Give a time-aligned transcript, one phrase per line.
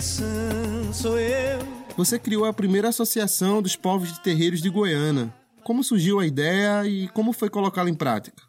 [0.00, 1.58] sou eu.
[1.96, 5.32] Você criou a primeira associação dos povos de terreiros de Goiânia.
[5.64, 8.47] Como surgiu a ideia e como foi colocá-la em prática?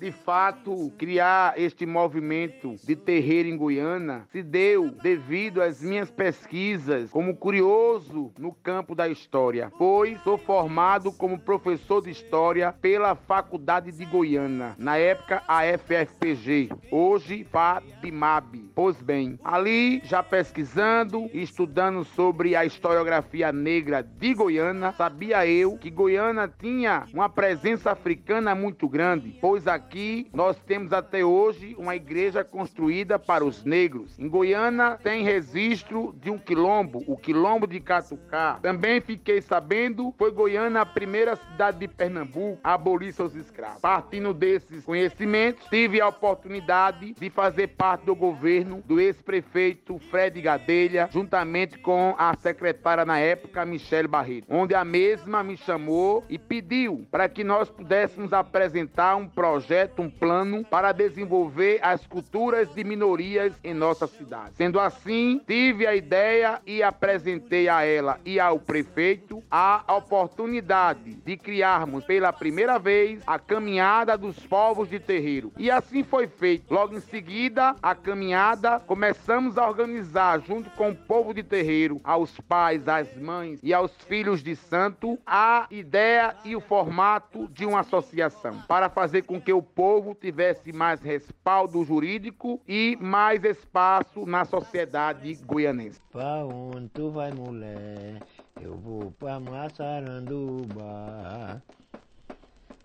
[0.00, 7.10] De fato, criar este movimento de terreiro em Goiânia se deu devido às minhas pesquisas
[7.10, 13.92] como curioso no campo da história, pois sou formado como professor de história pela Faculdade
[13.92, 18.70] de Goiânia, na época a FFPG, hoje FADIMAB.
[18.74, 25.76] Pois bem, ali já pesquisando e estudando sobre a historiografia negra de Goiânia, sabia eu
[25.76, 31.74] que Goiânia tinha uma presença africana muito grande, pois aqui aqui nós temos até hoje
[31.76, 34.16] uma igreja construída para os negros.
[34.20, 38.60] Em Goiânia tem registro de um quilombo, o quilombo de Catucá.
[38.62, 43.80] Também fiquei sabendo, foi Goiânia a primeira cidade de Pernambuco a abolir seus escravos.
[43.80, 51.08] Partindo desses conhecimentos, tive a oportunidade de fazer parte do governo do ex-prefeito Fred Gadelha,
[51.10, 57.08] juntamente com a secretária na época, Michele Barreto, onde a mesma me chamou e pediu
[57.10, 62.84] para que nós pudéssemos apresentar um projeto projeto, um plano para desenvolver as culturas de
[62.84, 64.54] minorias em nossa cidade.
[64.54, 71.36] Sendo assim, tive a ideia e apresentei a ela e ao prefeito a oportunidade de
[71.36, 75.52] criarmos pela primeira vez a caminhada dos povos de terreiro.
[75.56, 76.72] E assim foi feito.
[76.72, 82.38] Logo em seguida, a caminhada começamos a organizar junto com o povo de terreiro, aos
[82.40, 87.80] pais, às mães e aos filhos de santo, a ideia e o formato de uma
[87.80, 94.44] associação para fazer com que o povo tivesse mais respaldo jurídico e mais espaço na
[94.44, 96.00] sociedade goianense.
[96.10, 98.20] Pra onde tu vai, mulher?
[98.60, 100.82] Eu vou pra Massaranduba.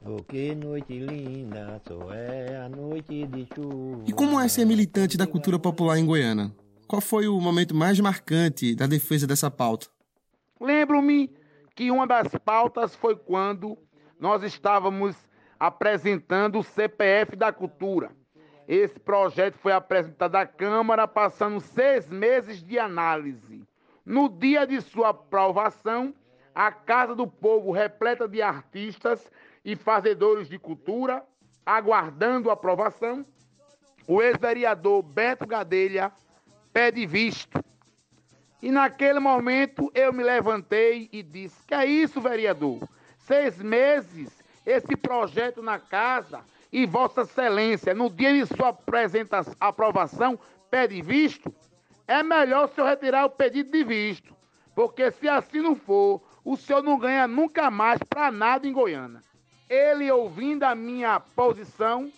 [0.07, 4.03] Oh, que noite linda, só é a noite de chuva.
[4.05, 6.51] E como é ser militante da cultura popular em Goiânia?
[6.87, 9.87] Qual foi o momento mais marcante da defesa dessa pauta?
[10.61, 11.33] Lembro-me
[11.75, 13.77] que uma das pautas foi quando
[14.19, 15.15] nós estávamos
[15.67, 18.11] apresentando o CPF da Cultura.
[18.67, 23.63] Esse projeto foi apresentado à Câmara, passando seis meses de análise.
[24.05, 26.13] No dia de sua aprovação,
[26.53, 29.29] a Casa do Povo, repleta de artistas
[29.63, 31.23] e fazedores de cultura,
[31.65, 33.25] aguardando a aprovação,
[34.07, 36.11] o ex-vereador Beto Gadelha
[36.71, 37.63] pede visto.
[38.61, 42.87] E naquele momento eu me levantei e disse: Que é isso, vereador?
[43.17, 44.34] Seis meses
[44.65, 50.39] esse projeto na casa e Vossa Excelência, no dia de sua apresentação, aprovação,
[50.69, 51.53] pede visto,
[52.07, 54.35] é melhor o senhor retirar o pedido de visto.
[54.73, 59.21] Porque se assim não for, o senhor não ganha nunca mais para nada em Goiânia.
[59.69, 62.11] Ele, ouvindo a minha posição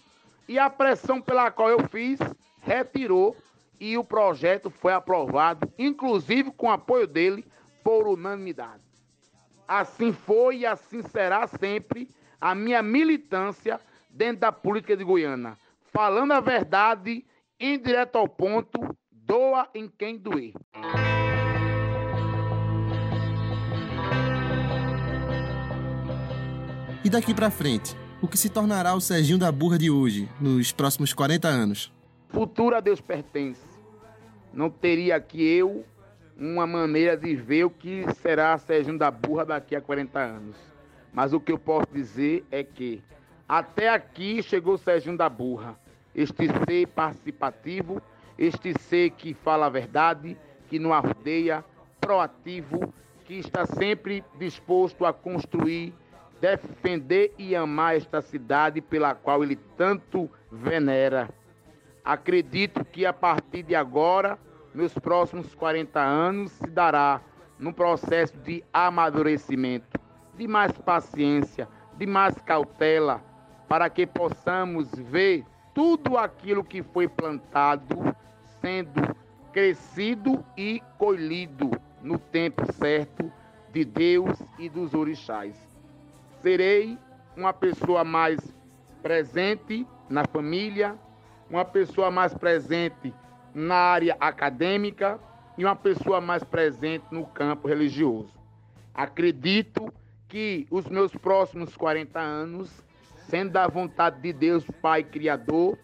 [0.47, 2.19] e a pressão pela qual eu fiz,
[2.61, 3.35] retirou
[3.79, 7.45] e o projeto foi aprovado, inclusive com apoio dele,
[7.83, 8.83] por unanimidade.
[9.67, 12.09] Assim foi e assim será sempre
[12.39, 15.57] a minha militância dentro da política de Goiânia.
[15.91, 17.25] Falando a verdade,
[17.59, 18.79] indireto ao ponto,
[19.11, 20.53] doa em quem doer.
[27.03, 30.71] E daqui para frente, o que se tornará o Serginho da Burra de hoje, nos
[30.71, 31.93] próximos 40 anos?
[32.27, 33.65] Futuro a Deus pertence.
[34.51, 35.85] Não teria que eu
[36.37, 40.57] uma maneira de ver o que será Serginho da Burra daqui a 40 anos.
[41.17, 43.01] Mas o que eu posso dizer é que
[43.49, 45.75] até aqui chegou o Serginho da Burra.
[46.13, 47.99] Este ser participativo,
[48.37, 50.37] este ser que fala a verdade,
[50.69, 51.65] que não arrodeia,
[51.99, 52.93] proativo,
[53.25, 55.91] que está sempre disposto a construir,
[56.39, 61.31] defender e amar esta cidade pela qual ele tanto venera.
[62.05, 64.37] Acredito que a partir de agora,
[64.71, 67.21] nos próximos 40 anos, se dará
[67.57, 70.05] num processo de amadurecimento
[70.37, 71.67] de mais paciência,
[71.97, 73.21] de mais cautela,
[73.67, 78.15] para que possamos ver tudo aquilo que foi plantado
[78.61, 79.15] sendo
[79.51, 81.71] crescido e colhido
[82.01, 83.31] no tempo certo
[83.73, 85.55] de Deus e dos orixás.
[86.41, 86.97] Serei
[87.35, 88.39] uma pessoa mais
[89.01, 90.95] presente na família,
[91.49, 93.13] uma pessoa mais presente
[93.53, 95.19] na área acadêmica
[95.57, 98.31] e uma pessoa mais presente no campo religioso.
[98.93, 99.91] Acredito
[100.27, 102.83] que os meus próximos 40 anos,
[103.29, 105.77] sendo da vontade de Deus, Pai Criador,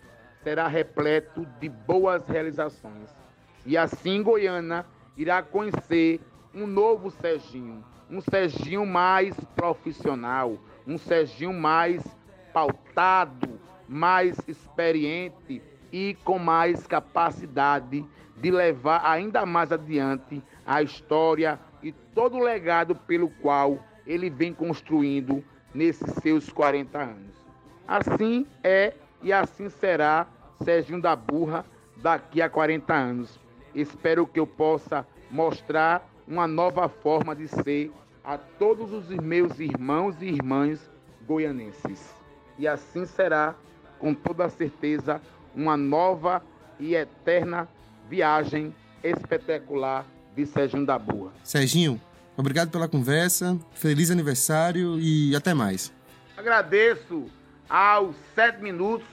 [0.44, 3.10] será repleto de boas realizações.
[3.66, 4.86] E assim Goiânia
[5.16, 6.19] irá conhecer
[6.54, 12.04] um novo Serginho, um Serginho mais profissional, um Serginho mais
[12.54, 15.62] pautado, mais experiente,
[15.92, 18.04] e com mais capacidade
[18.36, 24.54] de levar ainda mais adiante a história e todo o legado pelo qual ele vem
[24.54, 27.36] construindo nesses seus 40 anos.
[27.88, 30.28] Assim é e assim será
[30.64, 31.66] Serginho da Burra
[31.98, 33.40] daqui a 40 anos.
[33.74, 37.92] Espero que eu possa mostrar uma nova forma de ser
[38.24, 40.90] a todos os meus irmãos e irmãs
[41.26, 42.14] goianenses.
[42.58, 43.56] E assim será,
[44.00, 45.22] com toda certeza,
[45.56, 46.44] uma nova
[46.80, 47.68] e eterna
[48.10, 48.74] viagem
[49.04, 50.06] espetacular
[50.36, 51.32] de Serginho da Boa.
[51.44, 52.00] Serginho,
[52.38, 55.91] obrigado pela conversa, feliz aniversário e até mais.
[56.38, 57.25] Agradeço
[57.69, 59.07] aos sete minutos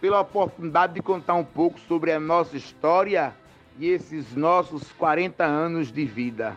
[0.00, 3.34] pela oportunidade de contar um pouco sobre a nossa história
[3.78, 6.56] e esses nossos 40 anos de vida.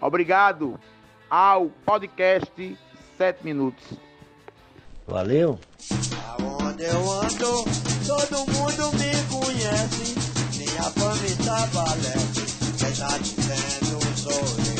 [0.00, 0.78] Obrigado
[1.30, 2.78] ao podcast
[3.16, 3.84] 7 Minutos.
[5.06, 5.58] Valeu.
[6.28, 7.64] Aonde eu ando,
[8.06, 10.14] todo mundo me conhece.
[10.56, 12.44] Minha fama está valente.
[12.78, 14.32] Quem tá dizendo sou
[14.68, 14.73] eu.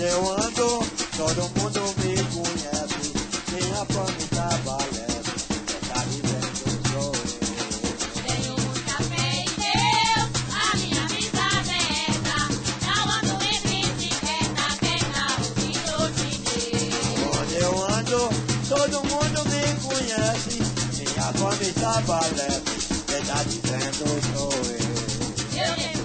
[0.00, 0.80] Onde eu ando,
[1.14, 3.12] todo mundo me conhece.
[3.52, 5.44] Minha fama está valente.
[5.66, 7.68] Quem tá dizendo sou eu.
[8.24, 12.36] Tenho muita fé em Deus, a minha vida aberta.
[12.86, 16.30] Não ando em bicicleta, quem tá ouvindo de.
[17.38, 18.20] Onde eu ando,
[18.70, 20.56] todo mundo me conhece.
[20.96, 22.72] Minha fama está valente.
[23.06, 25.99] Quem tá dizendo sou eu.